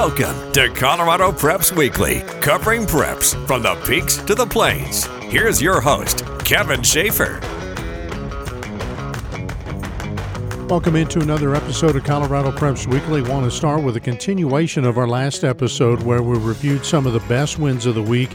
[0.00, 5.04] Welcome to Colorado Preps Weekly, covering preps from the peaks to the plains.
[5.24, 7.38] Here's your host, Kevin Shaffer.
[10.70, 13.20] Welcome into another episode of Colorado Preps Weekly.
[13.20, 17.12] Want to start with a continuation of our last episode where we reviewed some of
[17.12, 18.30] the best wins of the week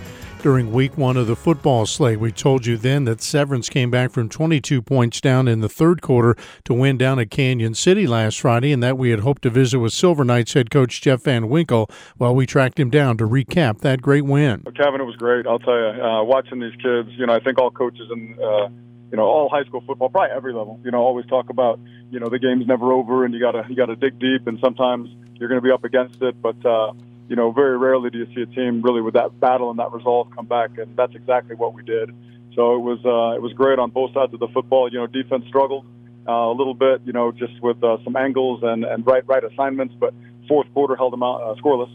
[0.46, 2.20] during week one of the football slate.
[2.20, 6.04] We told you then that Severance came back from 22 points down in the third
[6.04, 9.50] quarter to win down at Cañon City last Friday, and that we had hoped to
[9.50, 13.28] visit with Silver Knights head coach Jeff Van Winkle while we tracked him down to
[13.28, 14.62] recap that great win.
[14.78, 15.48] Kevin, it was great.
[15.48, 18.68] I'll tell you, uh, watching these kids, you know, I think all coaches and, uh,
[19.10, 21.80] you know, all high school football, probably every level, you know, always talk about,
[22.12, 25.10] you know, the game's never over and you gotta, you gotta dig deep and sometimes
[25.40, 26.94] you're going to be up against it, but, uh,
[27.28, 29.92] you know, very rarely do you see a team really with that battle and that
[29.92, 32.12] resolve come back, and that's exactly what we did.
[32.56, 34.92] So it was uh, it was great on both sides of the football.
[34.92, 35.86] You know, defense struggled
[36.28, 39.44] uh, a little bit, you know, just with uh, some angles and and right right
[39.44, 40.14] assignments, but
[40.48, 41.94] fourth quarter held them out uh, scoreless.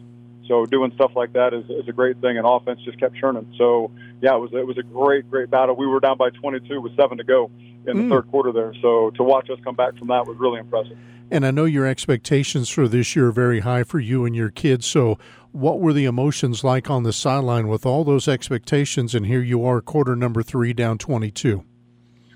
[0.49, 3.55] So doing stuff like that is, is a great thing, and offense just kept churning.
[3.57, 5.77] So yeah, it was it was a great great battle.
[5.77, 7.51] We were down by 22 with seven to go
[7.87, 8.11] in the mm.
[8.11, 8.75] third quarter there.
[8.83, 10.99] So to watch us come back from that was really impressive.
[11.31, 14.51] And I know your expectations for this year are very high for you and your
[14.51, 14.87] kids.
[14.87, 15.17] So,
[15.53, 19.15] what were the emotions like on the sideline with all those expectations?
[19.15, 21.65] And here you are, quarter number three, down 22.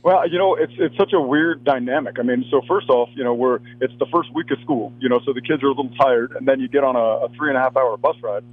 [0.05, 2.17] Well, you know, it's it's such a weird dynamic.
[2.21, 5.09] I mean, so first off, you know, we're it's the first week of school, you
[5.09, 7.29] know, so the kids are a little tired, and then you get on a, a
[7.31, 8.45] three and a half hour bus ride.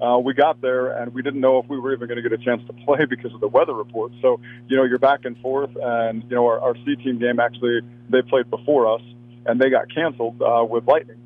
[0.00, 2.32] Uh, we got there and we didn't know if we were even going to get
[2.32, 4.12] a chance to play because of the weather report.
[4.22, 7.40] So, you know, you're back and forth, and you know, our, our C team game
[7.40, 9.02] actually they played before us,
[9.48, 11.18] and they got canceled uh, with lightning.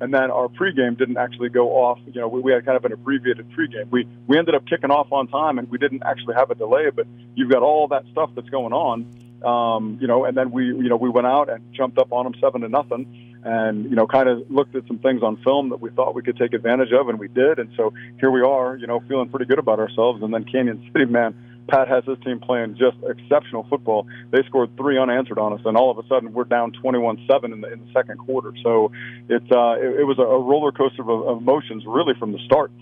[0.00, 1.98] And then our pregame didn't actually go off.
[2.06, 3.90] You know, we, we had kind of an abbreviated pregame.
[3.90, 6.90] We we ended up kicking off on time, and we didn't actually have a delay.
[6.90, 9.06] But you've got all that stuff that's going on,
[9.44, 10.24] um, you know.
[10.24, 12.68] And then we you know we went out and jumped up on them seven to
[12.68, 16.14] nothing, and you know kind of looked at some things on film that we thought
[16.14, 17.58] we could take advantage of, and we did.
[17.58, 20.22] And so here we are, you know, feeling pretty good about ourselves.
[20.22, 21.34] And then Cañon City, man
[21.68, 24.06] Pat has his team playing just exceptional football.
[24.30, 27.60] They scored three unanswered on us, and all of a sudden we're down 21-7 in
[27.60, 28.52] the, in the second quarter.
[28.62, 28.90] So
[29.28, 32.72] it, uh, it, it was a roller coaster of, of emotions really from the start.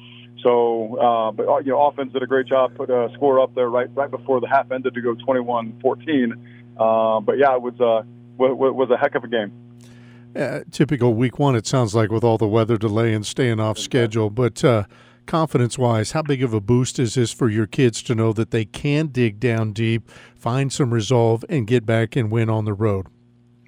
[0.42, 3.54] So, uh, but uh, you know, offense did a great job, put a score up
[3.54, 6.32] there right right before the half ended to go 21-14.
[6.78, 8.06] Uh, but yeah, it was uh,
[8.38, 9.52] was, was a heck of a game.
[10.36, 13.78] Uh, typical week one, it sounds like, with all the weather delay and staying off
[13.78, 14.28] schedule.
[14.28, 14.84] But uh,
[15.26, 18.50] confidence wise, how big of a boost is this for your kids to know that
[18.50, 22.74] they can dig down deep, find some resolve, and get back and win on the
[22.74, 23.06] road?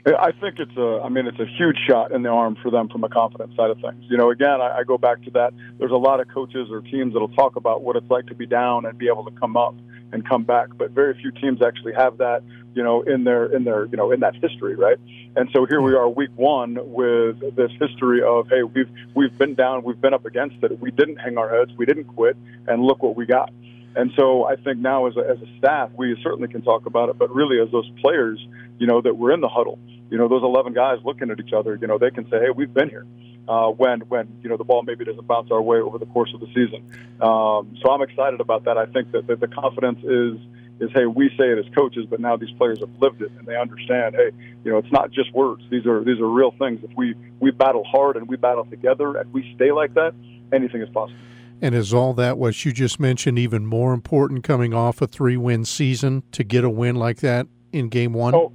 [0.06, 2.88] I think it's a, I mean, it's a huge shot in the arm for them
[2.88, 4.04] from a confidence side of things.
[4.08, 5.52] You know, again, I, I go back to that.
[5.78, 8.46] There's a lot of coaches or teams that'll talk about what it's like to be
[8.46, 9.74] down and be able to come up
[10.12, 12.42] and come back, but very few teams actually have that,
[12.78, 14.98] you know, in their, in their, you know, in that history, right?
[15.34, 19.56] And so here we are, week one, with this history of, hey, we've we've been
[19.56, 22.36] down, we've been up against it, we didn't hang our heads, we didn't quit,
[22.68, 23.50] and look what we got.
[23.96, 27.08] And so I think now, as a, as a staff, we certainly can talk about
[27.08, 28.38] it, but really as those players,
[28.78, 31.52] you know, that were in the huddle, you know, those 11 guys looking at each
[31.52, 33.06] other, you know, they can say, hey, we've been here.
[33.48, 36.30] Uh, when when you know the ball maybe doesn't bounce our way over the course
[36.32, 36.84] of the season,
[37.20, 38.76] um, so I'm excited about that.
[38.76, 40.38] I think that, that the confidence is
[40.80, 43.46] is hey, we say it as coaches, but now these players have lived it and
[43.46, 44.14] they understand.
[44.14, 44.30] Hey,
[44.64, 46.80] you know, it's not just words; these are these are real things.
[46.82, 50.14] If we we battle hard and we battle together and we stay like that,
[50.52, 51.18] anything is possible.
[51.60, 55.36] And is all that what you just mentioned even more important coming off a three
[55.36, 58.34] win season to get a win like that in game one?
[58.34, 58.52] Oh,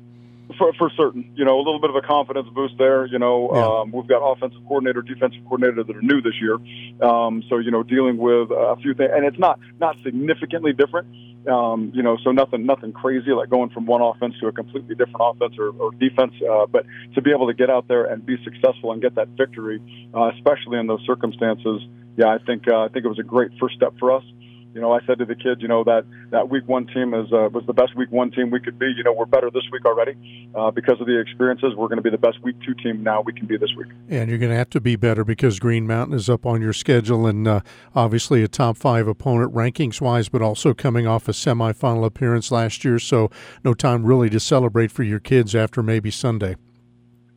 [0.58, 1.32] for, for certain.
[1.36, 3.06] You know, a little bit of a confidence boost there.
[3.06, 3.82] You know, yeah.
[3.82, 6.56] um, we've got offensive coordinator, defensive coordinator that are new this year.
[7.02, 11.08] Um, so you know, dealing with a few things, and it's not not significantly different.
[11.48, 14.96] Um, you know, so nothing nothing crazy like going from one offense to a completely
[14.96, 16.34] different offense or, or defense.
[16.42, 19.28] Uh, but to be able to get out there and be successful and get that
[19.30, 19.82] victory,
[20.16, 21.82] uh, especially in those circumstances,
[22.18, 24.24] yeah, I think uh, I think it was a great first step for us
[24.74, 27.32] you know, I said to the kids, you know, that that week one team is
[27.32, 28.92] uh, was the best week one team we could be.
[28.96, 30.18] You know, we're better this week already
[30.56, 31.74] uh, because of the experiences.
[31.76, 33.88] We're going to be the best week two team now we can be this week.
[34.10, 36.74] And you're going to have to be better because Green Mountain is up on your
[36.74, 37.62] schedule and uh,
[37.96, 42.84] obviously a top five opponent rankings wise, but also coming off a semifinal appearance last
[42.84, 42.98] year.
[42.98, 43.30] So
[43.64, 46.56] no time really to celebrate for your kids after maybe Sunday.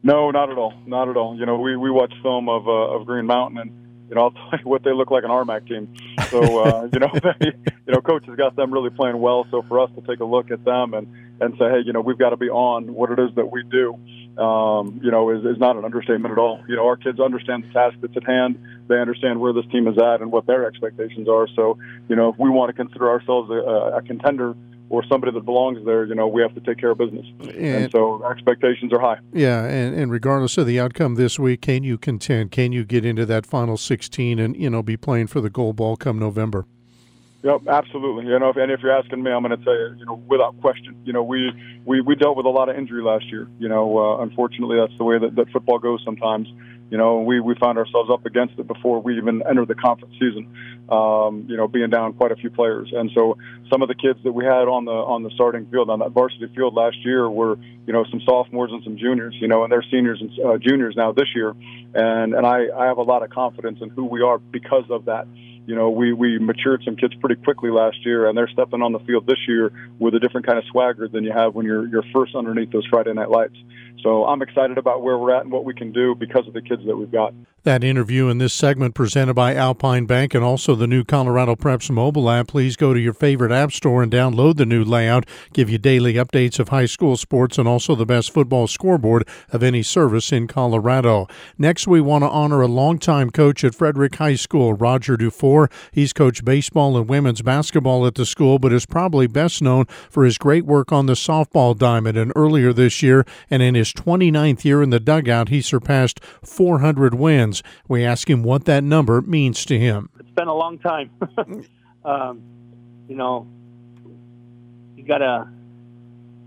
[0.03, 0.73] No, not at all.
[0.87, 1.37] Not at all.
[1.37, 4.31] You know, we we watch film of uh, of Green Mountain and you know, I'll
[4.31, 5.95] tell you what they look like an RMAC team.
[6.31, 7.11] So, uh, you know,
[7.41, 7.53] they,
[7.87, 9.47] you know, coach has got them really playing well.
[9.51, 11.07] So for us to take a look at them and,
[11.41, 13.63] and say, hey, you know, we've got to be on what it is that we
[13.65, 13.95] do,
[14.43, 16.63] um, you know, is, is not an understatement at all.
[16.69, 18.63] You know, our kids understand the task that's at hand.
[18.89, 21.49] They understand where this team is at and what their expectations are.
[21.55, 21.79] So,
[22.09, 24.55] you know, if we want to consider ourselves a, a contender
[24.89, 27.27] or somebody that belongs there, you know, we have to take care of business.
[27.41, 29.19] And, and so expectations are high.
[29.33, 32.53] Yeah, and, and regardless of the outcome this week, can you contend?
[32.53, 35.77] Can you get into that final 16 and, you know, be playing for the gold
[35.77, 36.67] ball come November?
[37.47, 38.27] Yep, absolutely.
[38.27, 40.21] You know, if, and if you're asking me, I'm going to tell you, you know,
[40.27, 40.97] without question.
[41.05, 41.53] You know, we,
[41.85, 43.47] we, we dealt with a lot of injury last year.
[43.61, 46.49] You know, uh, unfortunately, that's the way that, that football goes sometimes.
[46.91, 50.15] You know, we, we found ourselves up against it before we even entered the conference
[50.15, 50.51] season.
[50.89, 53.37] Um, you know, being down quite a few players, and so
[53.71, 56.11] some of the kids that we had on the on the starting field on that
[56.13, 59.35] varsity field last year were, you know, some sophomores and some juniors.
[59.41, 61.55] You know, and they're seniors and uh, juniors now this year,
[61.95, 65.07] and and I I have a lot of confidence in who we are because of
[65.07, 65.27] that
[65.67, 68.93] you know, we, we matured some kids pretty quickly last year, and they're stepping on
[68.93, 71.87] the field this year with a different kind of swagger than you have when you're,
[71.89, 73.57] you're first underneath those Friday night lights.
[74.03, 76.63] So I'm excited about where we're at and what we can do because of the
[76.63, 77.35] kids that we've got.
[77.67, 81.91] That interview in this segment presented by Alpine Bank and also the new Colorado Preps
[81.91, 82.47] mobile app.
[82.47, 85.27] Please go to your favorite app store and download the new layout.
[85.53, 89.65] Give you daily updates of high school sports and also the best football scoreboard of
[89.65, 91.27] any service in Colorado.
[91.59, 95.69] Next, we want to honor a longtime coach at Frederick High School, Roger Dufour.
[95.91, 100.25] He's coached baseball and women's basketball at the school, but is probably best known for
[100.25, 102.17] his great work on the softball diamond.
[102.17, 107.15] And earlier this year, and in his 29th year in the dugout, he surpassed 400
[107.15, 107.56] wins
[107.89, 110.11] We ask him what that number means to him.
[110.19, 111.11] It's been a long time.
[112.05, 112.43] um,
[113.09, 113.47] you know,
[114.97, 115.49] you gotta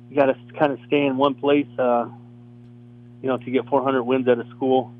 [0.09, 1.67] you gotta kind of stay in one place.
[1.77, 2.09] Uh,
[3.21, 4.93] you know, to get 400 wins at a school,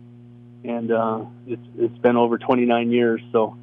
[0.64, 3.22] and uh, it's it's been over 29 years.
[3.32, 3.58] So,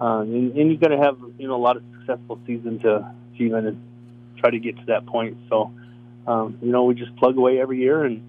[0.00, 3.10] uh, and, and you got to have you know a lot of successful seasons to,
[3.36, 3.82] to even
[4.38, 5.38] try to get to that point.
[5.48, 5.72] So,
[6.26, 8.22] um, you know, we just plug away every year, and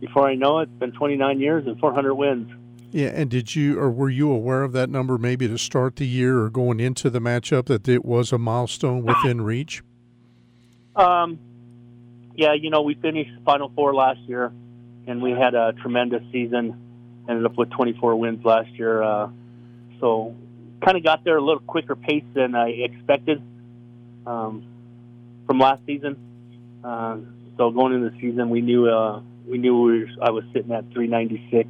[0.00, 2.50] before I know it, it's been 29 years and 400 wins.
[2.96, 6.06] Yeah, and did you or were you aware of that number maybe to start the
[6.06, 9.82] year or going into the matchup that it was a milestone within reach?
[10.94, 11.38] Um,
[12.36, 14.50] yeah, you know we finished Final Four last year,
[15.06, 16.80] and we had a tremendous season.
[17.28, 19.28] Ended up with 24 wins last year, uh,
[20.00, 20.34] so
[20.82, 23.42] kind of got there a little quicker pace than I expected
[24.26, 24.64] um,
[25.46, 26.16] from last season.
[26.82, 27.18] Uh,
[27.58, 30.72] so going into the season, we knew uh, we knew we were, I was sitting
[30.72, 31.68] at 396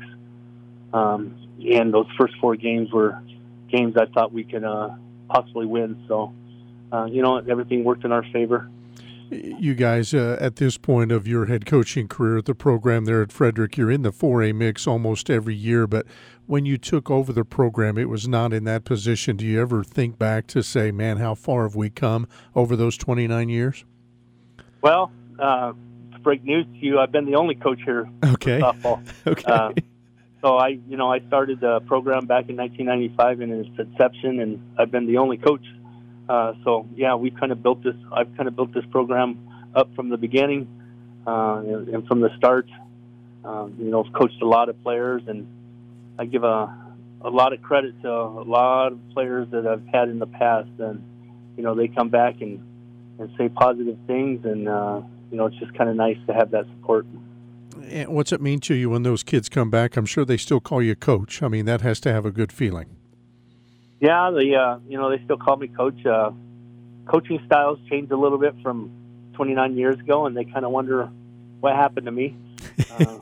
[0.96, 3.20] um, and those first four games were
[3.70, 4.90] games I thought we could uh,
[5.28, 6.02] possibly win.
[6.08, 6.32] So,
[6.92, 8.70] uh, you know, everything worked in our favor.
[9.28, 13.22] You guys, uh, at this point of your head coaching career at the program there
[13.22, 15.88] at Frederick, you're in the 4A mix almost every year.
[15.88, 16.06] But
[16.46, 19.36] when you took over the program, it was not in that position.
[19.36, 22.96] Do you ever think back to say, man, how far have we come over those
[22.96, 23.84] 29 years?
[24.80, 25.10] Well,
[25.40, 25.72] uh,
[26.22, 28.60] break news to you, I've been the only coach here okay.
[28.60, 29.04] softball.
[29.26, 29.82] okay.
[30.46, 34.62] So I, you know, I started the program back in 1995 in its inception, and
[34.78, 35.66] I've been the only coach.
[36.28, 37.96] Uh, so yeah, we kind of built this.
[38.12, 39.40] I've kind of built this program
[39.74, 40.68] up from the beginning
[41.26, 42.68] uh, and, and, from the start.
[43.44, 45.48] Um, you know, I've coached a lot of players, and
[46.16, 46.72] I give a
[47.22, 50.70] a lot of credit to a lot of players that I've had in the past,
[50.78, 51.02] and
[51.56, 52.62] you know, they come back and
[53.18, 55.00] and say positive things, and uh,
[55.32, 57.04] you know, it's just kind of nice to have that support.
[57.84, 59.96] And what's it mean to you when those kids come back?
[59.96, 61.42] I'm sure they still call you coach.
[61.42, 62.96] I mean, that has to have a good feeling.
[64.00, 66.04] Yeah, the uh, you know they still call me coach.
[66.04, 66.32] Uh,
[67.06, 68.90] coaching styles changed a little bit from
[69.34, 71.10] 29 years ago, and they kind of wonder
[71.60, 72.36] what happened to me.
[72.90, 73.18] Uh,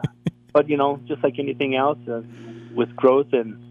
[0.52, 2.22] but you know, just like anything else, uh,
[2.74, 3.62] with growth and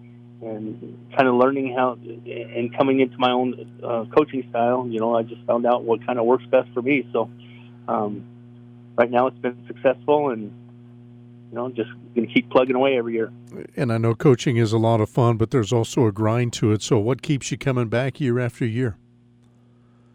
[0.41, 5.15] and kind of learning how and coming into my own uh, coaching style, you know,
[5.15, 7.07] I just found out what kind of works best for me.
[7.11, 7.29] So.
[7.87, 8.25] Um,
[8.97, 10.43] right now it's been successful and
[11.49, 13.31] you know just going to keep plugging away every year.
[13.75, 16.71] And i know coaching is a lot of fun but there's also a grind to
[16.71, 16.81] it.
[16.81, 18.97] So what keeps you coming back year after year?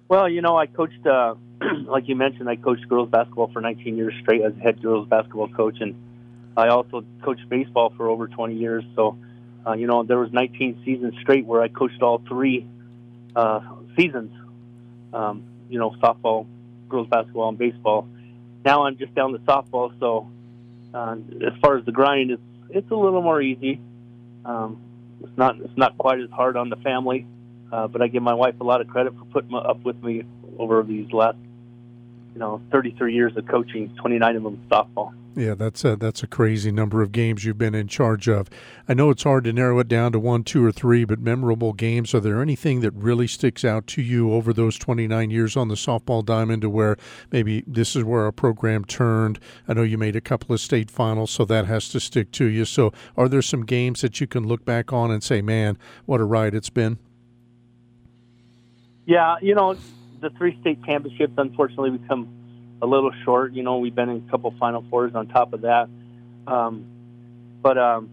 [0.08, 1.34] Well you know i coached uh,
[1.86, 5.48] like you mentioned i coached girls basketball for 19 years straight as head girls basketball
[5.48, 5.76] coach.
[5.80, 5.94] And
[6.56, 8.84] i also coached baseball for over 20 years.
[8.96, 9.18] So
[9.66, 12.66] uh, you know there was 19 seasons straight where i coached all three
[13.36, 13.60] uh,
[13.96, 14.32] seasons.
[15.12, 16.46] Um, you know softball
[16.88, 18.08] girls basketball and baseball
[18.64, 19.98] now I'm just down to softball.
[20.00, 20.30] So
[20.92, 23.80] uh, as far as the grind, it's it's a little more easy.
[24.44, 24.80] Um,
[25.22, 27.26] it's not it's not quite as hard on the family,
[27.72, 30.24] uh, but I give my wife a lot of credit for putting up with me
[30.58, 31.38] over these last
[32.34, 35.12] you know 33 years of coaching, 29 of them softball.
[35.36, 38.48] Yeah, that's a, that's a crazy number of games you've been in charge of.
[38.88, 41.72] I know it's hard to narrow it down to one, two, or three, but memorable
[41.72, 42.12] games.
[42.14, 45.76] Are there anything that really sticks out to you over those 29 years on the
[45.76, 46.96] softball diamond to where
[47.30, 49.38] maybe this is where our program turned?
[49.68, 52.46] I know you made a couple of state finals, so that has to stick to
[52.46, 52.64] you.
[52.64, 56.20] So, are there some games that you can look back on and say, man, what
[56.20, 56.98] a ride it's been?
[59.06, 59.76] Yeah, you know,
[60.20, 62.39] the three state championships, unfortunately, we come
[62.82, 63.52] a little short.
[63.52, 65.88] You know, we've been in a couple Final Fours on top of that.
[66.46, 66.86] Um,
[67.62, 68.10] but um,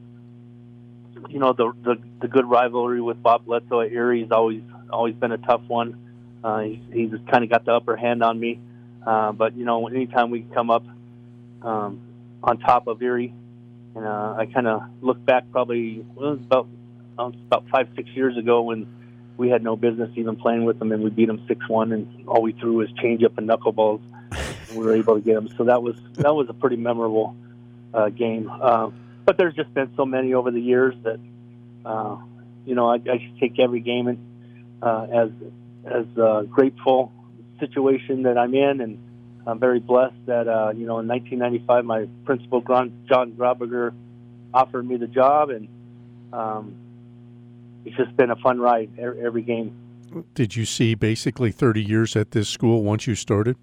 [1.30, 5.16] you know, the, the the good rivalry with Bob Bledsoe at Erie has always always
[5.16, 5.98] been a tough one.
[6.44, 8.60] Uh, he's, he's kind of got the upper hand on me.
[9.06, 10.84] Uh, but you know, anytime we come up
[11.62, 12.02] um,
[12.44, 13.34] on top of Erie,
[13.96, 16.68] and uh, I kind of look back probably well, it was about
[17.18, 18.86] um, about five six years ago when
[19.38, 22.28] we had no business even playing with them, and we beat them six one, and
[22.28, 24.02] all we threw was changeup and knuckleballs.
[24.78, 27.36] We were able to get them, so that was that was a pretty memorable
[27.94, 28.50] uh, game.
[28.50, 28.92] Uh,
[29.26, 31.20] but there's just been so many over the years that
[31.86, 32.18] uh,
[32.66, 34.18] you know I, I take every game
[34.82, 35.30] uh, as
[35.86, 37.12] as a grateful
[37.60, 39.00] situation that I'm in, and
[39.48, 43.94] I'm very blessed that uh, you know in 1995 my principal John Grabiger
[44.54, 45.68] offered me the job, and
[46.32, 46.76] um,
[47.86, 49.76] it's just been a fun ride every game.
[50.34, 53.58] Did you see basically 30 years at this school once you started?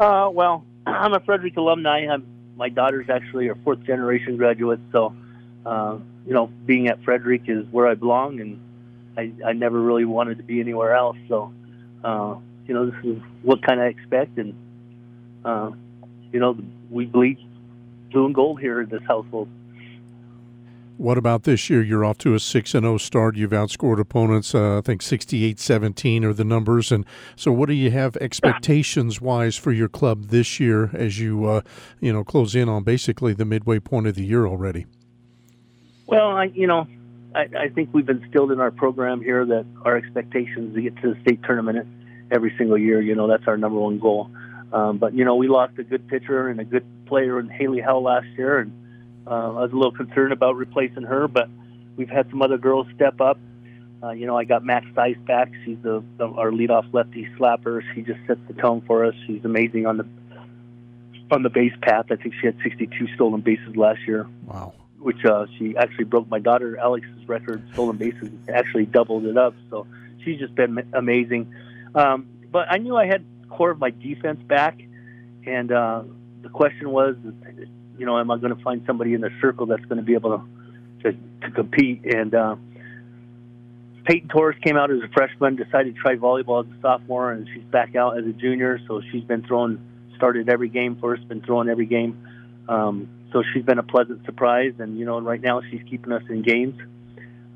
[0.00, 2.06] Uh, well, I'm a Frederick alumni.
[2.10, 2.26] I'm,
[2.56, 5.14] my daughter's actually a fourth generation graduate, so
[5.64, 8.60] uh, you know, being at Frederick is where I belong, and
[9.16, 11.16] I, I never really wanted to be anywhere else.
[11.28, 11.52] So,
[12.02, 14.54] uh, you know, this is what kind of expect, and
[15.44, 15.70] uh,
[16.32, 16.56] you know,
[16.90, 17.38] we bleed
[18.10, 19.48] blue and gold here in this household.
[21.00, 21.82] What about this year?
[21.82, 23.34] You're off to a 6 and 0 start.
[23.34, 26.92] You've outscored opponents, uh, I think 68 17 are the numbers.
[26.92, 31.46] And so, what do you have expectations wise for your club this year as you,
[31.46, 31.62] uh,
[32.00, 34.84] you know, close in on basically the midway point of the year already?
[36.06, 36.86] Well, I, you know,
[37.34, 41.14] I, I think we've instilled in our program here that our expectations to get to
[41.14, 41.88] the state tournament
[42.30, 43.00] every single year.
[43.00, 44.30] You know, that's our number one goal.
[44.70, 47.80] Um, but you know, we lost a good pitcher and a good player in Haley
[47.80, 48.70] Hell last year, and
[49.26, 51.48] uh, I was a little concerned about replacing her, but
[51.96, 53.38] we've had some other girls step up.
[54.02, 55.52] Uh, you know, I got Max Dice back.
[55.64, 57.82] She's the, the our leadoff lefty slapper.
[57.94, 59.14] She just sets the tone for us.
[59.26, 60.06] She's amazing on the
[61.30, 62.06] on the base path.
[62.10, 64.26] I think she had 62 stolen bases last year.
[64.46, 64.72] Wow.
[64.98, 68.30] Which uh, she actually broke my daughter Alex's record stolen bases.
[68.52, 69.54] Actually doubled it up.
[69.68, 69.86] So
[70.24, 71.54] she's just been amazing.
[71.94, 74.80] Um, but I knew I had core of my defense back,
[75.46, 76.02] and uh,
[76.42, 77.16] the question was,
[78.00, 80.14] you know, am I going to find somebody in the circle that's going to be
[80.14, 80.44] able to
[81.02, 82.02] to, to compete?
[82.06, 82.56] And uh,
[84.06, 87.46] Peyton Torres came out as a freshman, decided to try volleyball as a sophomore, and
[87.52, 88.80] she's back out as a junior.
[88.88, 89.78] So she's been throwing,
[90.16, 92.26] started every game for us, been throwing every game.
[92.70, 96.22] Um, so she's been a pleasant surprise, and you know, right now she's keeping us
[96.30, 96.80] in games.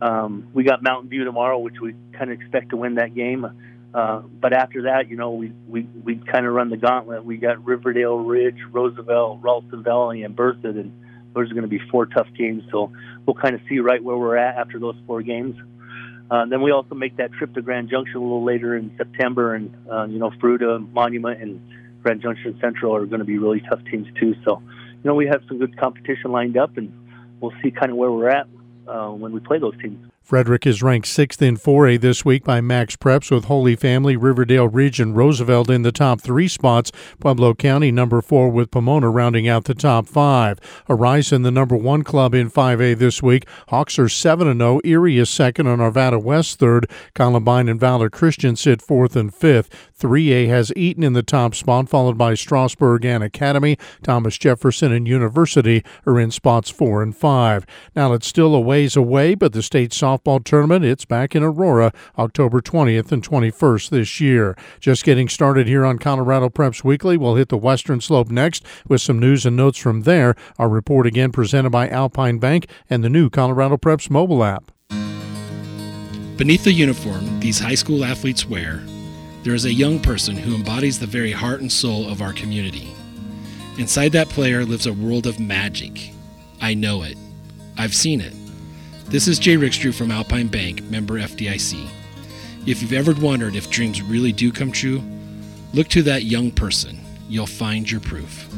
[0.02, 3.46] Um, we got Mountain View tomorrow, which we kind of expect to win that game.
[3.94, 7.24] Uh, but after that, you know, we we we kind of run the gauntlet.
[7.24, 10.92] We got Riverdale Ridge, Roosevelt, Ralston Valley, and Berthoud, and
[11.32, 12.64] those are going to be four tough games.
[12.72, 12.92] So
[13.24, 15.56] we'll kind of see right where we're at after those four games.
[16.28, 19.54] Uh, then we also make that trip to Grand Junction a little later in September,
[19.54, 21.60] and uh, you know, Fruita, Monument, and
[22.02, 24.34] Grand Junction Central are going to be really tough teams too.
[24.44, 26.92] So, you know, we have some good competition lined up, and
[27.40, 28.48] we'll see kind of where we're at
[28.88, 30.04] uh, when we play those teams.
[30.24, 34.68] Frederick is ranked sixth in 4A this week by Max Preps with Holy Family, Riverdale
[34.68, 36.90] Ridge, and Roosevelt in the top three spots.
[37.20, 40.58] Pueblo County number four with Pomona rounding out the top five.
[40.88, 43.46] Horizon the number one club in 5A this week.
[43.68, 44.80] Hawks are 7 0.
[44.82, 46.88] Erie is second and Arvada West third.
[47.12, 49.68] Columbine and Valor Christian sit fourth and fifth.
[50.00, 53.76] 3A has Eaton in the top spot, followed by Strasburg and Academy.
[54.02, 57.66] Thomas Jefferson and University are in spots four and five.
[57.94, 60.84] Now it's still a ways away, but the state softball softball tournament.
[60.84, 64.56] It's back in Aurora October 20th and 21st this year.
[64.80, 67.16] Just getting started here on Colorado Preps Weekly.
[67.16, 70.34] We'll hit the Western Slope next with some news and notes from there.
[70.58, 74.70] Our report again presented by Alpine Bank and the new Colorado Preps mobile app.
[76.36, 78.82] Beneath the uniform these high school athletes wear,
[79.42, 82.92] there is a young person who embodies the very heart and soul of our community.
[83.78, 86.12] Inside that player lives a world of magic.
[86.60, 87.16] I know it.
[87.76, 88.32] I've seen it.
[89.06, 91.86] This is Jay Rickstrew from Alpine Bank, member FDIC.
[92.66, 95.02] If you've ever wondered if dreams really do come true,
[95.72, 96.98] look to that young person.
[97.28, 98.53] You'll find your proof.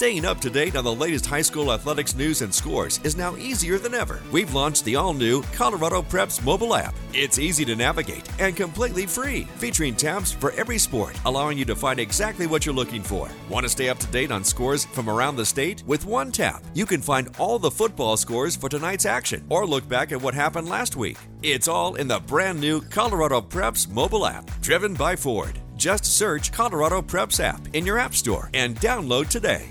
[0.00, 3.36] Staying up to date on the latest high school athletics news and scores is now
[3.36, 4.22] easier than ever.
[4.32, 6.94] We've launched the all new Colorado Preps mobile app.
[7.12, 11.76] It's easy to navigate and completely free, featuring tabs for every sport, allowing you to
[11.76, 13.28] find exactly what you're looking for.
[13.50, 15.84] Want to stay up to date on scores from around the state?
[15.86, 19.86] With one tap, you can find all the football scores for tonight's action or look
[19.86, 21.18] back at what happened last week.
[21.42, 25.60] It's all in the brand new Colorado Preps mobile app, driven by Ford.
[25.76, 29.68] Just search Colorado Preps app in your App Store and download today.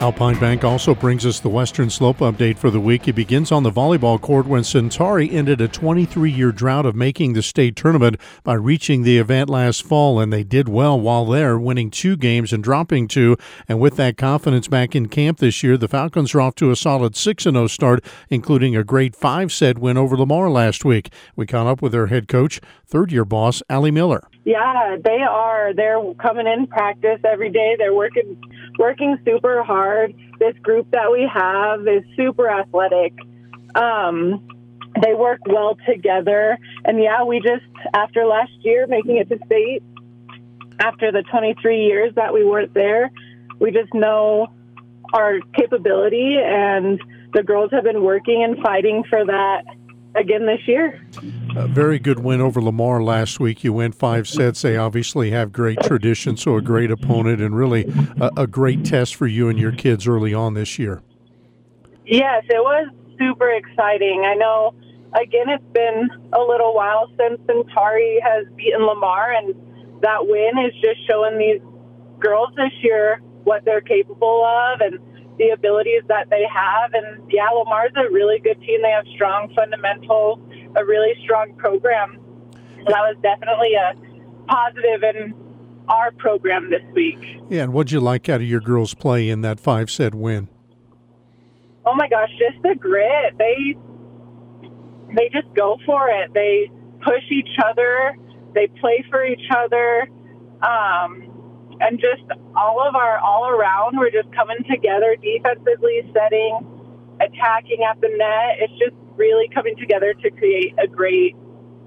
[0.00, 3.06] Alpine Bank also brings us the Western Slope update for the week.
[3.06, 7.34] It begins on the volleyball court when Centauri ended a 23 year drought of making
[7.34, 11.58] the state tournament by reaching the event last fall, and they did well while there,
[11.58, 13.36] winning two games and dropping two.
[13.68, 16.76] And with that confidence back in camp this year, the Falcons are off to a
[16.76, 21.12] solid 6 0 start, including a great five set win over Lamar last week.
[21.36, 22.58] We caught up with their head coach,
[22.90, 24.22] third year boss, Allie Miller.
[24.44, 25.72] Yeah, they are.
[25.74, 27.76] They're coming in practice every day.
[27.78, 28.40] They're working
[28.78, 30.14] working super hard.
[30.38, 33.12] This group that we have is super athletic.
[33.74, 34.46] Um,
[35.02, 36.58] they work well together.
[36.84, 39.82] And yeah, we just, after last year making it to state,
[40.80, 43.10] after the 23 years that we weren't there,
[43.58, 44.48] we just know
[45.12, 47.00] our capability and
[47.34, 49.64] the girls have been working and fighting for that
[50.14, 51.00] again this year.
[51.56, 53.64] A very good win over Lamar last week.
[53.64, 54.62] You went five sets.
[54.62, 59.14] They obviously have great tradition, so a great opponent, and really a, a great test
[59.16, 61.02] for you and your kids early on this year.
[62.06, 62.88] Yes, it was
[63.18, 64.24] super exciting.
[64.26, 64.74] I know,
[65.20, 69.54] again, it's been a little while since Centauri has beaten Lamar, and
[70.02, 71.60] that win is just showing these
[72.18, 74.98] girls this year what they're capable of and
[75.38, 76.92] the abilities that they have.
[76.92, 78.82] And yeah, Lamar's a really good team.
[78.82, 80.38] They have strong fundamentals,
[80.76, 82.18] a really strong program.
[82.86, 83.94] That was definitely a
[84.46, 85.34] positive in
[85.88, 87.18] our program this week.
[87.48, 90.48] Yeah, and what'd you like out of your girls' play in that five set win?
[91.84, 93.36] Oh my gosh, just the grit.
[93.38, 93.74] They
[95.16, 96.32] they just go for it.
[96.34, 96.70] They
[97.02, 98.16] push each other.
[98.54, 100.08] They play for each other.
[100.62, 101.30] Um,
[101.80, 102.22] and just
[102.54, 106.60] all of our all around, we're just coming together defensively, setting,
[107.20, 108.60] attacking at the net.
[108.60, 111.36] It's just really coming together to create a great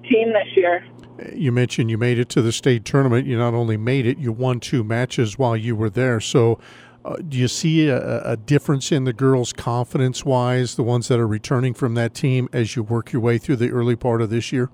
[0.09, 0.85] team this year.
[1.33, 3.25] You mentioned you made it to the state tournament.
[3.27, 6.19] You not only made it, you won two matches while you were there.
[6.19, 6.59] So,
[7.05, 11.19] uh, do you see a, a, difference in the girls' confidence wise, the ones that
[11.19, 14.29] are returning from that team, as you work your way through the early part of
[14.29, 14.69] this year?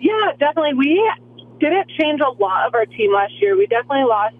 [0.00, 0.74] Yeah, definitely.
[0.74, 1.12] We
[1.58, 3.54] didn't change a lot of our team last year.
[3.54, 4.34] We definitely lost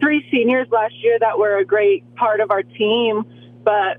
[0.00, 3.24] three seniors last year that were a great part of our team,
[3.64, 3.98] but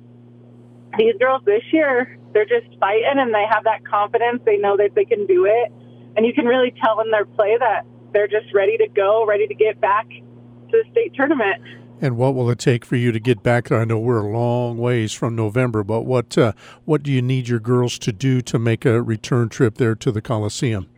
[0.98, 4.42] these girls this year, they're just fighting and they have that confidence.
[4.46, 5.72] They know that they can do it.
[6.16, 9.48] And you can really tell in their play that they're just ready to go, ready
[9.48, 11.62] to get back to the state tournament.
[12.02, 13.80] And what will it take for you to get back there?
[13.80, 16.52] I know we're a long ways from November, but what uh,
[16.86, 20.12] what do you need your girls to do to make a return trip there to
[20.12, 20.90] the Coliseum?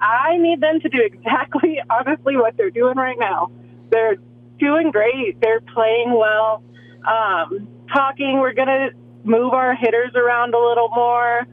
[0.00, 3.50] I need them to do exactly, honestly, what they're doing right now.
[3.90, 4.16] They're
[4.58, 5.40] doing great.
[5.40, 6.62] They're playing well.
[7.06, 8.90] Um, talking, we're going to
[9.24, 11.46] move our hitters around a little more,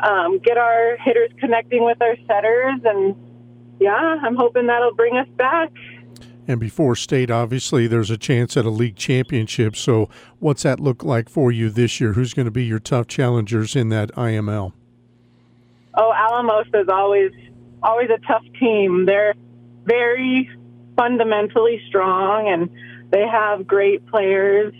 [0.00, 3.16] um, get our hitters connecting with our setters, and
[3.80, 5.70] yeah, I'm hoping that'll bring us back.
[6.48, 9.76] And before state, obviously, there's a chance at a league championship.
[9.76, 10.08] So,
[10.40, 12.14] what's that look like for you this year?
[12.14, 14.72] Who's going to be your tough challengers in that IML?
[15.94, 17.30] Oh, Alamosa is always
[17.82, 19.06] always a tough team.
[19.06, 19.34] They're
[19.84, 20.48] very
[20.96, 22.70] fundamentally strong and
[23.10, 24.74] they have great players.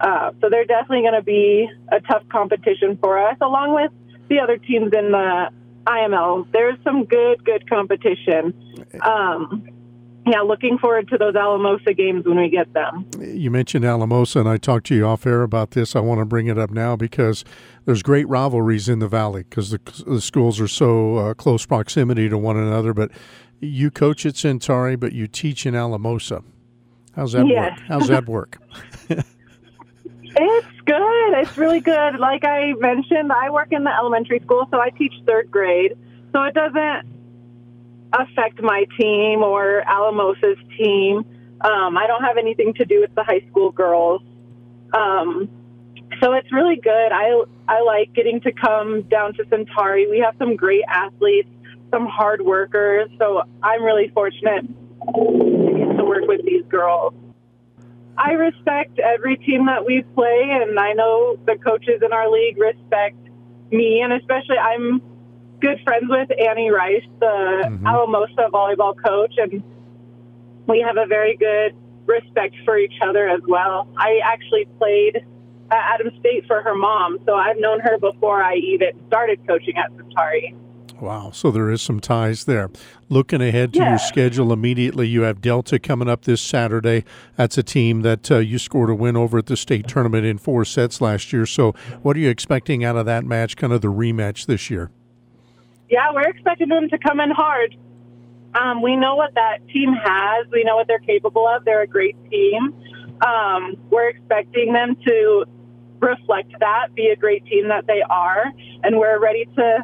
[0.00, 3.90] Uh, so they're definitely going to be a tough competition for us, along with
[4.28, 5.50] the other teams in the
[5.86, 6.46] IML.
[6.52, 8.54] There's some good, good competition.
[9.02, 9.68] Um,
[10.26, 13.06] yeah, looking forward to those Alamosa games when we get them.
[13.18, 15.96] You mentioned Alamosa, and I talked to you off air about this.
[15.96, 17.44] I want to bring it up now because
[17.86, 22.28] there's great rivalries in the valley because the, the, schools are so uh, close proximity
[22.28, 22.92] to one another.
[22.92, 23.10] But
[23.60, 26.42] you coach at Centauri, but you teach in Alamosa.
[27.16, 27.78] How's that yes.
[27.78, 27.88] work?
[27.88, 28.58] How's that work?
[30.36, 31.40] it's good.
[31.40, 32.18] It's really good.
[32.18, 35.96] Like I mentioned, I work in the elementary school, so I teach third grade.
[36.32, 37.06] So it doesn't
[38.12, 41.24] affect my team or Alamosa's team.
[41.60, 44.22] Um, I don't have anything to do with the high school girls.
[44.92, 45.48] Um,
[46.22, 47.12] so it's really good.
[47.12, 50.08] I I like getting to come down to Centauri.
[50.08, 51.50] We have some great athletes,
[51.90, 53.10] some hard workers.
[53.18, 54.66] So I'm really fortunate
[55.14, 57.14] to get to work with these girls.
[58.18, 62.58] I respect every team that we play, and I know the coaches in our league
[62.58, 63.16] respect
[63.70, 65.00] me, and especially I'm
[65.60, 67.86] good friends with Annie Rice, the mm-hmm.
[67.86, 69.62] Alamosa volleyball coach, and
[70.66, 71.76] we have a very good
[72.06, 73.86] respect for each other as well.
[73.96, 75.16] I actually played
[75.70, 79.76] at Adams State for her mom, so I've known her before I even started coaching
[79.76, 80.56] at Centauri.
[81.00, 82.70] Wow, so there is some ties there.
[83.08, 83.90] Looking ahead to yeah.
[83.90, 87.04] your schedule immediately, you have Delta coming up this Saturday.
[87.36, 90.38] That's a team that uh, you scored a win over at the state tournament in
[90.38, 91.46] four sets last year.
[91.46, 94.90] So, what are you expecting out of that match, kind of the rematch this year?
[95.90, 97.76] yeah, we're expecting them to come in hard.
[98.54, 100.46] Um, we know what that team has.
[100.52, 101.64] We know what they're capable of.
[101.64, 102.74] They're a great team.
[103.26, 105.44] Um, we're expecting them to
[106.00, 108.44] reflect that, be a great team that they are,
[108.82, 109.78] and we're ready to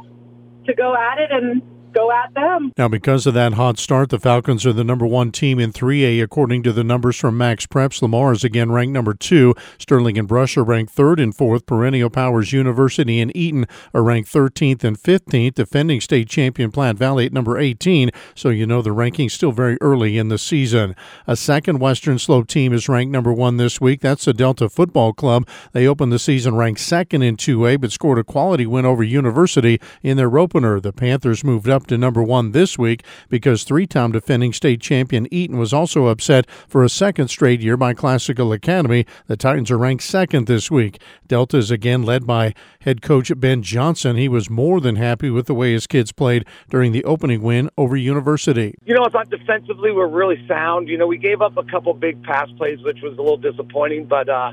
[0.66, 1.62] to go at it and
[1.94, 2.72] go at them.
[2.76, 6.22] Now, because of that hot start, the Falcons are the number one team in 3A
[6.22, 8.02] according to the numbers from Max Preps.
[8.02, 9.54] Lamar is again ranked number two.
[9.78, 11.66] Sterling and Brush are ranked third and fourth.
[11.66, 15.54] Perennial Powers University and Eaton are ranked 13th and 15th.
[15.54, 18.10] Defending state champion Platte Valley at number 18.
[18.34, 20.96] So you know the ranking's still very early in the season.
[21.26, 24.00] A second Western Slope team is ranked number one this week.
[24.00, 25.46] That's the Delta Football Club.
[25.72, 29.80] They opened the season ranked second in 2A, but scored a quality win over University
[30.02, 30.80] in their opener.
[30.80, 35.26] The Panthers moved up to number one this week because three time defending state champion
[35.32, 39.06] Eaton was also upset for a second straight year by Classical Academy.
[39.26, 41.00] The Titans are ranked second this week.
[41.26, 44.16] Delta is again led by head coach Ben Johnson.
[44.16, 47.70] He was more than happy with the way his kids played during the opening win
[47.76, 48.74] over University.
[48.84, 50.88] You know, I thought defensively we're really sound.
[50.88, 54.06] You know, we gave up a couple big pass plays, which was a little disappointing,
[54.06, 54.52] but uh,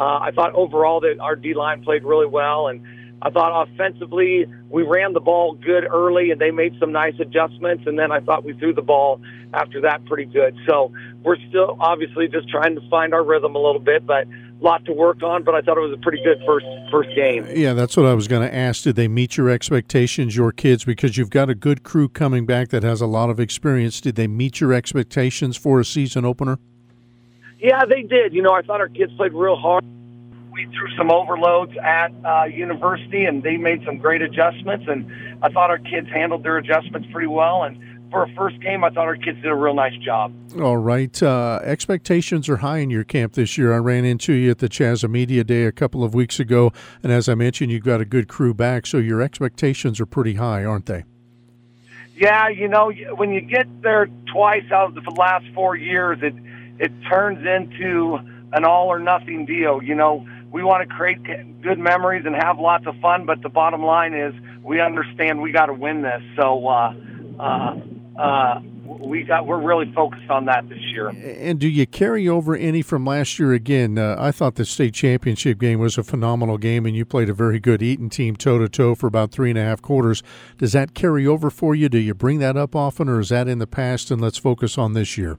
[0.00, 2.84] uh, I thought overall that our D line played really well and
[3.20, 7.84] I thought offensively we ran the ball good early and they made some nice adjustments
[7.86, 9.20] and then I thought we threw the ball
[9.52, 10.56] after that pretty good.
[10.68, 10.92] So
[11.24, 14.84] we're still obviously just trying to find our rhythm a little bit, but a lot
[14.84, 17.46] to work on, but I thought it was a pretty good first first game.
[17.50, 18.84] Yeah, that's what I was going to ask.
[18.84, 22.68] Did they meet your expectations, your kids because you've got a good crew coming back
[22.68, 24.00] that has a lot of experience.
[24.00, 26.58] Did they meet your expectations for a season opener?
[27.58, 28.32] Yeah, they did.
[28.32, 29.84] You know, I thought our kids played real hard
[30.58, 34.86] we threw some overloads at uh, university, and they made some great adjustments.
[34.88, 35.08] And
[35.40, 37.62] I thought our kids handled their adjustments pretty well.
[37.62, 40.34] And for a first game, I thought our kids did a real nice job.
[40.60, 41.22] All right.
[41.22, 43.72] Uh, expectations are high in your camp this year.
[43.72, 46.72] I ran into you at the CHSAA Media Day a couple of weeks ago,
[47.04, 50.34] and as I mentioned, you've got a good crew back, so your expectations are pretty
[50.34, 51.04] high, aren't they?
[52.16, 56.34] Yeah, you know, when you get there twice out of the last four years, it
[56.80, 58.18] it turns into
[58.52, 59.82] an all or nothing deal.
[59.82, 61.18] You know, we want to create
[61.62, 63.26] good memories and have lots of fun.
[63.26, 66.22] But the bottom line is, we understand we got to win this.
[66.36, 66.94] So uh,
[67.38, 67.76] uh,
[68.18, 68.60] uh,
[69.00, 71.08] we got we're really focused on that this year.
[71.08, 73.52] And do you carry over any from last year?
[73.52, 77.28] Again, uh, I thought the state championship game was a phenomenal game, and you played
[77.28, 80.22] a very good Eaton team toe to toe for about three and a half quarters.
[80.56, 81.88] Does that carry over for you?
[81.88, 84.10] Do you bring that up often, or is that in the past?
[84.10, 85.38] And let's focus on this year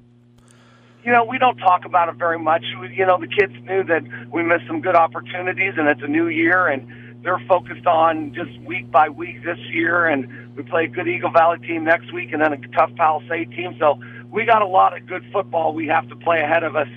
[1.10, 2.64] you know, we don't talk about it very much.
[2.96, 6.28] You know, the kids knew that we missed some good opportunities, and it's a new
[6.28, 6.88] year, and
[7.24, 10.06] they're focused on just week by week this year.
[10.06, 13.50] And we play a good Eagle Valley team next week, and then a tough Palisade
[13.54, 13.76] team.
[13.80, 14.00] So
[14.32, 16.88] we got a lot of good football we have to play ahead of us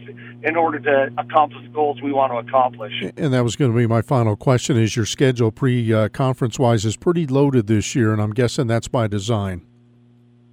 [0.42, 2.92] in order to accomplish the goals we want to accomplish.
[3.16, 6.84] And that was going to be my final question: Is your schedule pre-conference uh, wise
[6.84, 9.71] is pretty loaded this year, and I'm guessing that's by design.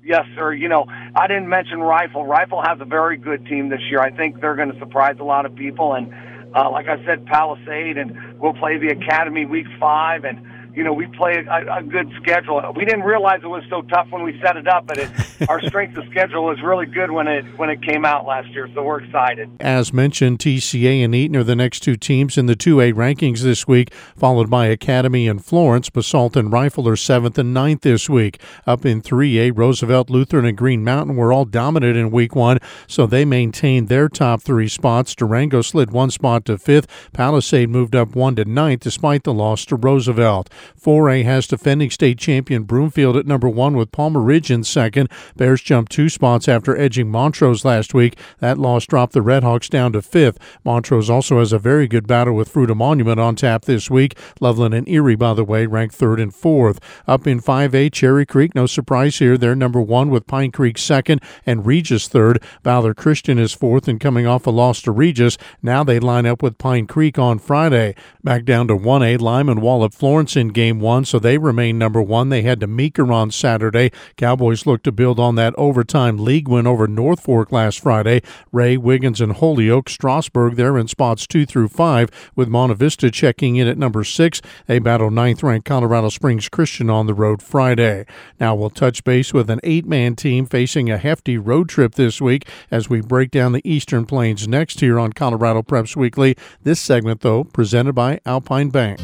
[0.03, 0.53] Yes, sir.
[0.53, 0.85] You know,
[1.15, 2.25] I didn't mention Rifle.
[2.25, 3.99] Rifle has a very good team this year.
[3.99, 5.93] I think they're going to surprise a lot of people.
[5.93, 6.13] And
[6.55, 10.39] uh, like I said, Palisade, and we'll play the Academy week five, and
[10.75, 12.61] you know, we play a, a, good schedule.
[12.75, 15.09] We didn't realize it was so tough when we set it up, but it,
[15.49, 18.69] our strength of schedule was really good when it when it came out last year.
[18.73, 19.49] So we're excited.
[19.59, 23.67] As mentioned, TCA and Eaton are the next two teams in the 2A rankings this
[23.67, 25.89] week, followed by Academy and Florence.
[25.89, 28.39] Basalt and Rifle are seventh and ninth this week.
[28.67, 33.05] Up in 3A, Roosevelt, Lutheran, and Green Mountain were all dominant in week one, so
[33.05, 35.15] they maintained their top three spots.
[35.15, 36.87] Durango slid one spot to fifth.
[37.13, 40.49] Palisade moved up one to ninth despite the loss to Roosevelt.
[40.79, 45.09] 4A has defending state champion Broomfield at number one with Palmer Ridge in second.
[45.35, 48.17] Bears jumped two spots after edging Montrose last week.
[48.39, 50.39] That loss dropped the Redhawks down to fifth.
[50.63, 54.17] Montrose also has a very good battle with Fruita Monument on tap this week.
[54.39, 56.79] Loveland and Erie, by the way, ranked third and fourth.
[57.07, 59.37] Up in 5A, Cherry Creek, no surprise here.
[59.37, 62.41] They're number one with Pine Creek second and Regis third.
[62.63, 65.37] Valor Christian is fourth and coming off a loss to Regis.
[65.61, 67.95] Now they line up with Pine Creek on Friday.
[68.23, 72.29] Back down to 1A, Limon Wallop Florence in game one, so they remain number one.
[72.29, 73.91] They had to Meeker on Saturday.
[74.17, 78.21] Cowboys look to build on that overtime league win over North Fork last Friday.
[78.51, 79.89] Wray, Wiggins, and Holyoke.
[79.89, 84.41] Strasburg, they're in spots two through five, with Monte Vista checking in at number six.
[84.67, 88.05] They battle ninth ranked Colorado Springs Christian on the road Friday.
[88.39, 92.21] Now we'll touch base with an eight man team facing a hefty road trip this
[92.21, 96.35] week as we break down the Eastern Plains next here on Colorado Preps Weekly.
[96.63, 98.99] This segment, though, presented by Alpine Bank.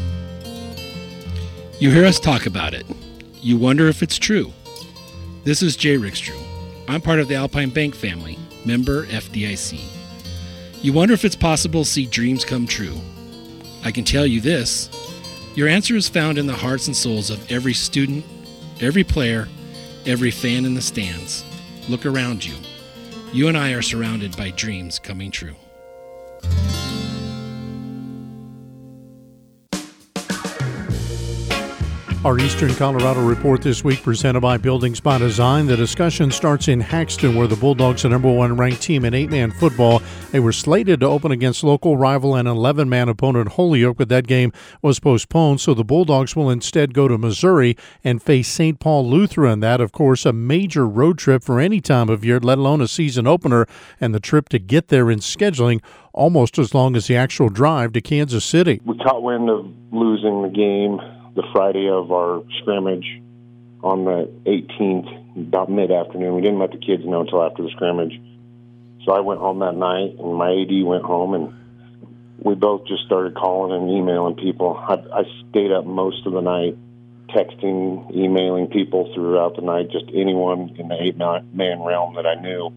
[1.78, 2.86] You hear us talk about it.
[3.42, 4.50] You wonder if it's true.
[5.44, 6.40] This is Jay Rickstrew.
[6.88, 9.78] I'm part of the Alpine Bank family, member FDIC.
[10.80, 12.98] You wonder if it's possible to see dreams come true.
[13.84, 14.88] I can tell you this
[15.54, 18.24] your answer is found in the hearts and souls of every student,
[18.80, 19.46] every player,
[20.06, 21.44] every fan in the stands.
[21.90, 22.54] Look around you.
[23.34, 25.56] You and I are surrounded by dreams coming true.
[32.24, 35.66] Our Eastern Colorado report this week presented by Buildings by Design.
[35.66, 39.30] The discussion starts in Haxtun, where the Bulldogs are number one ranked team in eight
[39.30, 40.02] man football.
[40.32, 44.26] They were slated to open against local rival and 11 man opponent Holyoke, but that
[44.26, 44.50] game
[44.82, 48.80] was postponed, so the Bulldogs will instead go to Missouri and face St.
[48.80, 49.60] Paul Lutheran.
[49.60, 52.88] That, of course, a major road trip for any time of year, let alone a
[52.88, 53.66] season opener,
[54.00, 55.80] and the trip to get there in scheduling
[56.12, 58.80] almost as long as the actual drive to Kansas City.
[58.84, 60.98] We caught wind of losing the game
[61.36, 63.20] the Friday of our scrimmage
[63.82, 66.34] on the 18th, about mid afternoon.
[66.34, 68.20] We didn't let the kids know until after the scrimmage.
[69.04, 71.54] So I went home that night, and my AD went home, and
[72.42, 74.76] we both just started calling and emailing people.
[74.76, 76.76] I, I stayed up most of the night,
[77.28, 82.40] texting, emailing people throughout the night, just anyone in the eight man realm that I
[82.40, 82.72] knew.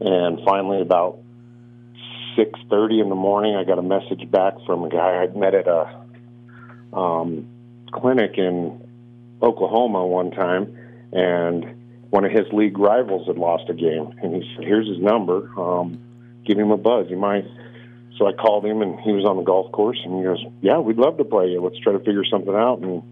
[0.00, 1.20] And finally, about
[2.36, 5.68] 6:30 in the morning, I got a message back from a guy I'd met at
[5.68, 6.00] a
[6.92, 7.46] um,
[7.92, 8.80] clinic in
[9.42, 10.76] Oklahoma one time,
[11.12, 11.64] and
[12.10, 15.48] one of his league rivals had lost a game, and he said, "Here's his number.
[15.58, 15.98] Um,
[16.44, 17.08] give him a buzz.
[17.08, 17.44] You might."
[18.18, 20.78] So I called him, and he was on the golf course, and he goes, "Yeah,
[20.78, 21.60] we'd love to play you.
[21.60, 23.02] Let's try to figure something out." And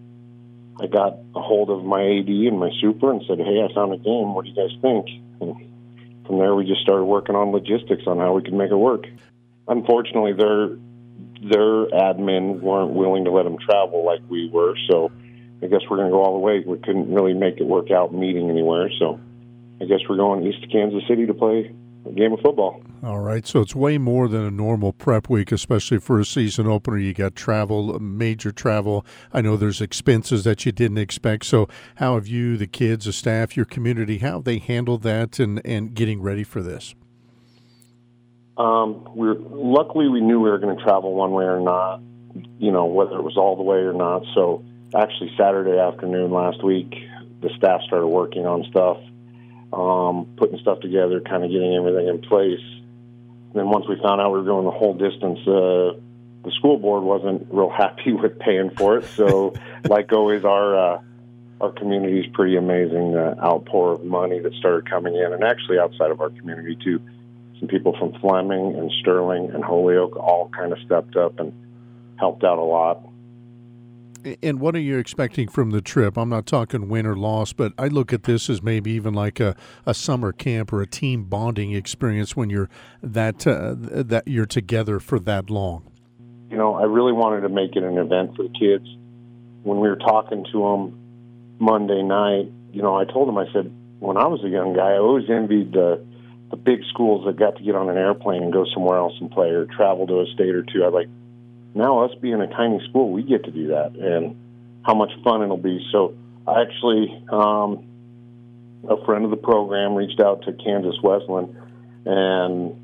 [0.80, 3.92] I got a hold of my AD and my super and said, "Hey, I found
[3.92, 4.34] a game.
[4.34, 5.06] What do you guys think?"
[5.40, 5.56] And
[6.26, 9.06] from there, we just started working on logistics on how we could make it work.
[9.66, 10.76] Unfortunately, their
[11.42, 15.10] their admin weren't willing to let them travel like we were, so
[15.62, 16.62] I guess we're going to go all the way.
[16.64, 19.20] We couldn't really make it work out meeting anywhere, so
[19.80, 21.74] I guess we're going east to Kansas City to play
[22.06, 22.82] a game of football.
[23.02, 26.66] All right, so it's way more than a normal prep week, especially for a season
[26.66, 26.98] opener.
[26.98, 29.06] You got travel, major travel.
[29.32, 31.46] I know there's expenses that you didn't expect.
[31.46, 35.38] So, how have you, the kids, the staff, your community, how have they handled that
[35.38, 36.94] and, and getting ready for this?
[38.58, 42.00] Um, we are luckily we knew we were going to travel one way or not,
[42.58, 44.24] you know, whether it was all the way or not.
[44.34, 46.92] So, actually, Saturday afternoon last week,
[47.40, 48.98] the staff started working on stuff,
[49.72, 52.60] um, putting stuff together, kind of getting everything in place
[53.54, 55.98] then once we found out we were going the whole distance, uh,
[56.44, 59.04] the school board wasn't real happy with paying for it.
[59.16, 59.54] So,
[59.88, 61.00] like always, our uh,
[61.60, 63.12] our community is pretty amazing.
[63.12, 67.00] The outpour of money that started coming in, and actually outside of our community too.
[67.58, 71.52] Some people from Fleming and Sterling and Holyoke all kind of stepped up and
[72.18, 73.02] helped out a lot.
[74.42, 76.16] And what are you expecting from the trip?
[76.16, 79.38] I'm not talking win or loss, but I look at this as maybe even like
[79.40, 79.54] a,
[79.86, 82.68] a summer camp or a team bonding experience when you're
[83.02, 85.90] that uh, that you're together for that long.
[86.50, 88.88] You know, I really wanted to make it an event for the kids.
[89.62, 93.72] When we were talking to them Monday night, you know, I told them I said
[94.00, 96.04] when I was a young guy, I always envied the
[96.50, 99.30] the big schools that got to get on an airplane and go somewhere else and
[99.30, 100.84] play or travel to a state or two.
[100.84, 101.08] I like
[101.74, 104.36] now us being a tiny school, we get to do that, and
[104.82, 105.86] how much fun it'll be.
[105.92, 106.14] So
[106.46, 107.84] I actually, um,
[108.88, 111.56] a friend of the program reached out to Kansas Wesleyan,
[112.06, 112.80] and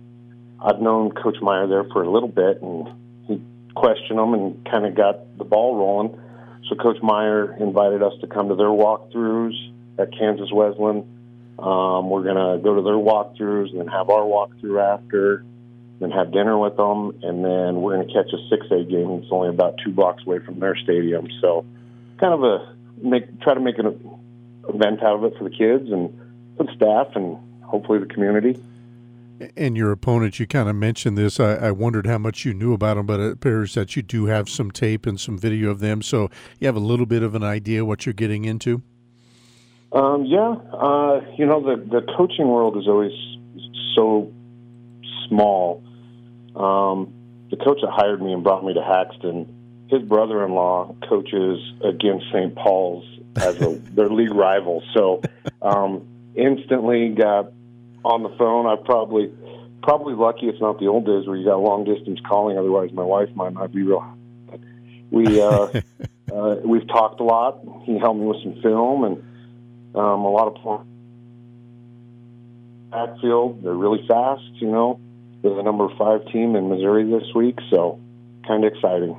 [0.60, 2.88] I've known Coach Meyer there for a little bit, and
[3.26, 3.42] he
[3.74, 6.20] questioned them and kind of got the ball rolling.
[6.68, 9.56] So Coach Meyer invited us to come to their walkthroughs
[9.98, 11.04] at Kansas Wesleyan.
[11.58, 15.44] Um, we're going to go to their walkthroughs and then have our walkthrough after
[16.00, 19.10] then have dinner with them, and then we're going to catch a 6A game.
[19.22, 21.64] It's only about two blocks away from their stadium, so
[22.18, 23.86] kind of a make try to make an
[24.68, 26.12] event out of it for the kids and
[26.56, 28.60] for the staff and hopefully the community.
[29.56, 31.40] And your opponent, you kind of mentioned this.
[31.40, 34.26] I, I, wondered how much you knew about them, but it appears that you do
[34.26, 37.34] have some tape and some video of them, so you have a little bit of
[37.34, 38.82] an idea what you're getting into.
[39.94, 43.12] Um, yeah, uh, you know the the coaching world is always
[43.94, 44.32] so
[45.28, 45.84] small.
[46.56, 47.12] Um,
[47.50, 49.46] the coach that hired me and brought me to Haxtun,
[49.88, 52.56] his brother-in-law coaches against St.
[52.56, 53.04] Paul's
[53.36, 54.82] as a their league rival.
[54.94, 55.22] So
[55.62, 57.52] um, instantly got
[58.04, 58.66] on the phone.
[58.66, 59.32] I probably
[59.84, 62.58] probably lucky it's not the old days where you got long distance calling.
[62.58, 64.04] Otherwise, my wife might not be real.
[64.50, 64.58] But
[65.12, 65.68] we uh,
[66.32, 67.60] uh, we've talked a lot.
[67.84, 69.22] He helped me with some film and
[69.94, 70.86] um, a lot of points.
[72.90, 73.62] backfield.
[73.62, 75.00] They're really fast, you know.
[75.42, 78.00] They're the number five team in Missouri this week, so
[78.46, 79.16] kind of exciting.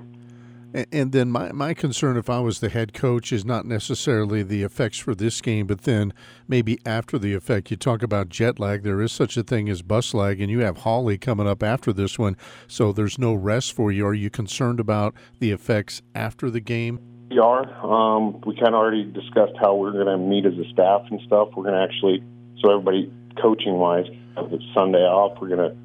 [0.91, 4.63] And then my, my concern, if I was the head coach, is not necessarily the
[4.63, 6.13] effects for this game, but then
[6.49, 7.71] maybe after the effect.
[7.71, 8.83] You talk about jet lag.
[8.83, 11.93] There is such a thing as bus lag, and you have Holly coming up after
[11.93, 12.35] this one,
[12.67, 14.05] so there's no rest for you.
[14.05, 16.99] Are you concerned about the effects after the game?
[17.29, 17.63] We are.
[17.83, 21.19] Um, we kind of already discussed how we're going to meet as a staff and
[21.25, 21.49] stuff.
[21.55, 22.23] We're going to actually,
[22.61, 23.11] so everybody
[23.41, 25.41] coaching wise, have Sunday off.
[25.41, 25.75] We're going to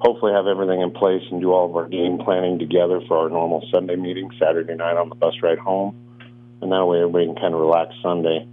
[0.00, 3.28] hopefully have everything in place and do all of our game planning together for our
[3.30, 5.96] normal Sunday meeting Saturday night on the bus ride home.
[6.60, 8.46] and that way everybody can kind of relax Sunday.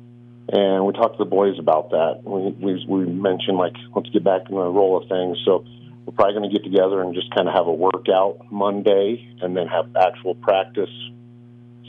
[0.51, 2.21] And we talked to the boys about that.
[2.23, 5.37] We we, we mentioned like let's get back in the roll of things.
[5.45, 5.65] So
[6.05, 9.55] we're probably going to get together and just kind of have a workout Monday, and
[9.55, 10.91] then have actual practice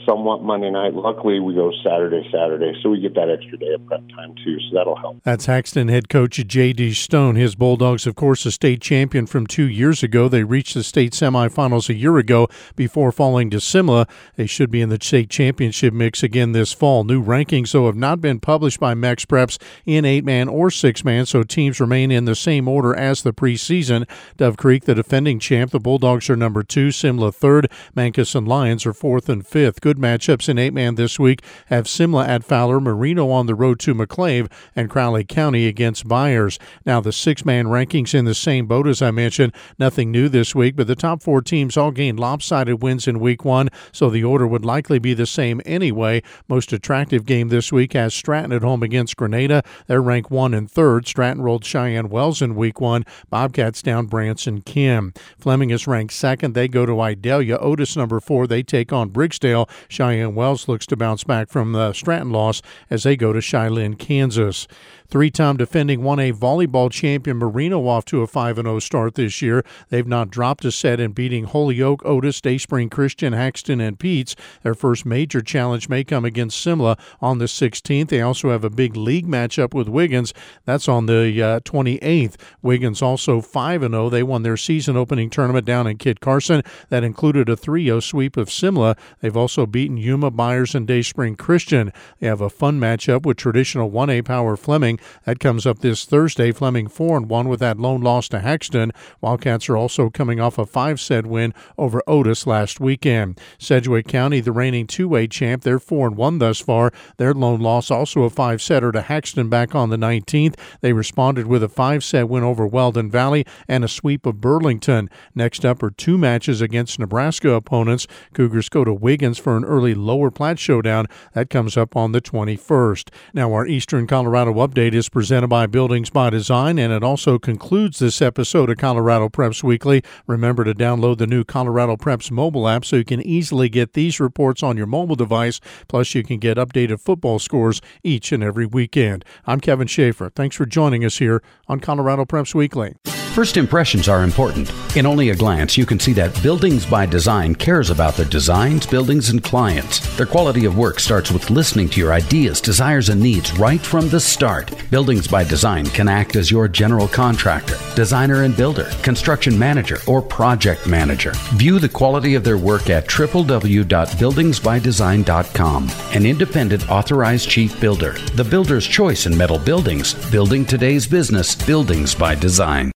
[0.05, 0.93] somewhat Monday night.
[0.93, 4.57] Luckily, we go Saturday, Saturday, so we get that extra day of prep time too.
[4.59, 5.17] So that'll help.
[5.23, 6.93] That's Haxtun head coach J.D.
[6.93, 7.35] Stone.
[7.35, 10.27] His Bulldogs, of course, a state champion from two years ago.
[10.27, 14.07] They reached the state semifinals a year ago before falling to Simla.
[14.35, 17.03] They should be in the state championship mix again this fall.
[17.03, 21.25] New rankings, though, have not been published by MaxPreps in eight man or six man,
[21.25, 24.07] so teams remain in the same order as the preseason.
[24.37, 28.85] Dove Creek, the defending champ, the Bulldogs are number two, Simla third, Mancos and Lions
[28.85, 29.81] are fourth and fifth.
[29.81, 33.79] Good matchups in eight man this week have Simla at Fowler, Merino on the road
[33.81, 36.59] to McClave, and Crowley County against Byers.
[36.85, 39.53] Now, the six man rankings in the same boat as I mentioned.
[39.79, 43.45] Nothing new this week, but the top four teams all gained lopsided wins in week
[43.45, 46.21] one, so the order would likely be the same anyway.
[46.47, 49.63] Most attractive game this week has Stratton at home against Granada.
[49.87, 51.07] They're ranked one and third.
[51.07, 53.03] Stratton rolled Cheyenne Wells in week one.
[53.29, 55.13] Bobcats down Branson Kim.
[55.37, 56.53] Fleming is ranked second.
[56.53, 57.57] They go to Idalia.
[57.57, 58.47] Otis number four.
[58.47, 59.69] They take on Briggsdale.
[59.87, 63.93] Cheyenne Wells looks to bounce back from the Stratton loss as they go to Shiloh,
[63.95, 64.67] Kansas.
[65.07, 69.63] Three time defending 1A volleyball champion Merino off to a 5 0 start this year.
[69.89, 74.35] They've not dropped a set in beating Holyoke, Otis, Dayspring Christian, Haxtun, and Peetz.
[74.63, 78.09] Their first major challenge may come against Simla on the 16th.
[78.09, 80.33] They also have a big league matchup with Wiggins.
[80.65, 82.35] That's on the uh, 28th.
[82.61, 84.09] Wiggins also 5 0.
[84.09, 86.63] They won their season opening tournament down in Kit Carson.
[86.89, 88.95] That included a 3 0 sweep of Simla.
[89.21, 91.93] They've also beaten Yuma, Byers, and Dayspring Christian.
[92.19, 94.94] They have a fun matchup with traditional 1A power Fleming.
[95.25, 96.51] That comes up this Thursday.
[96.51, 98.91] Fleming 4 and 1 with that lone loss to Haxtun.
[99.21, 103.39] Wildcats are also coming off a five set win over Otis last weekend.
[103.57, 106.91] Sedgwick County, the reigning two way champ, they're 4 and 1 thus far.
[107.17, 110.55] Their lone loss also a five setter to Haxtun back on the 19th.
[110.81, 115.09] They responded with a five set win over Weldon Valley and a sweep of Burlington.
[115.33, 118.07] Next up are two matches against Nebraska opponents.
[118.33, 121.07] Cougars go to Wiggins for an early Lower Platte showdown.
[121.33, 123.09] That comes up on the 21st.
[123.33, 124.51] Now, our Eastern Colorado
[124.85, 129.29] update is presented by Buildings by Design, and it also concludes this episode of Colorado
[129.29, 130.03] Preps Weekly.
[130.27, 134.19] Remember to download the new Colorado Preps mobile app so you can easily get these
[134.19, 135.59] reports on your mobile device.
[135.87, 139.25] Plus, you can get updated football scores each and every weekend.
[139.47, 140.29] I'm Kevin Shaffer.
[140.29, 142.95] Thanks for joining us here on Colorado Preps Weekly.
[143.35, 144.71] First impressions are important.
[144.95, 148.87] In only a glance, you can see that Buildings by Design cares about their designs,
[148.87, 149.99] buildings, and clients.
[150.15, 154.07] Their quality of work starts with listening to your ideas, desires, and needs right from
[154.07, 154.73] the start.
[154.89, 160.21] Buildings by Design can act as your general contractor, designer and builder, construction manager, or
[160.21, 161.33] project manager.
[161.55, 165.89] View the quality of their work at www.buildingsbydesign.com.
[166.13, 168.13] An independent authorized chief builder.
[168.35, 170.13] The builder's choice in metal buildings.
[170.31, 171.53] Building today's business.
[171.53, 172.94] Buildings by Design.